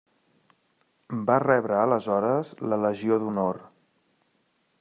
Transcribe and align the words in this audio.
Va 1.27 1.35
rebre 1.43 1.77
aleshores 1.81 2.53
la 2.73 2.83
Legió 2.87 3.23
d'Honor. 3.25 3.61